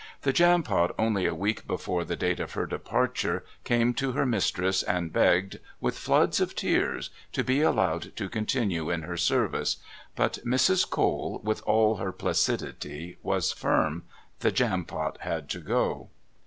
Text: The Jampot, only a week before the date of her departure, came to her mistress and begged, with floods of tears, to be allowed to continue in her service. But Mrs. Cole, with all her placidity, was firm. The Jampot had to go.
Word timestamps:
The 0.23 0.33
Jampot, 0.33 0.95
only 0.97 1.27
a 1.27 1.35
week 1.35 1.67
before 1.67 2.03
the 2.03 2.15
date 2.15 2.39
of 2.39 2.53
her 2.53 2.65
departure, 2.65 3.45
came 3.63 3.93
to 3.93 4.13
her 4.13 4.25
mistress 4.25 4.81
and 4.81 5.13
begged, 5.13 5.59
with 5.79 5.95
floods 5.95 6.41
of 6.41 6.55
tears, 6.55 7.11
to 7.33 7.43
be 7.43 7.61
allowed 7.61 8.15
to 8.15 8.27
continue 8.27 8.89
in 8.89 9.03
her 9.03 9.15
service. 9.15 9.77
But 10.15 10.39
Mrs. 10.43 10.89
Cole, 10.89 11.39
with 11.43 11.61
all 11.67 11.97
her 11.97 12.11
placidity, 12.11 13.19
was 13.21 13.51
firm. 13.53 14.01
The 14.39 14.51
Jampot 14.51 15.17
had 15.19 15.47
to 15.51 15.59
go. 15.59 16.09